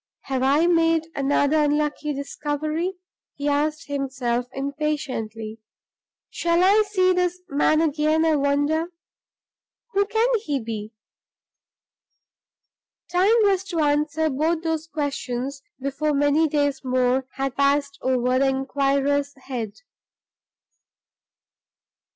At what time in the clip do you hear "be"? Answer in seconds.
10.59-10.91